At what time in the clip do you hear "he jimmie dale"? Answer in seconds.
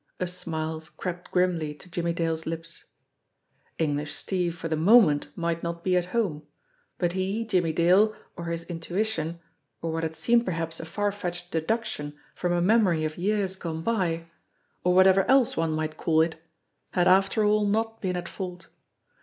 7.13-8.15